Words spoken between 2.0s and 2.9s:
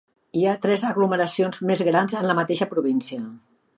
en la mateixa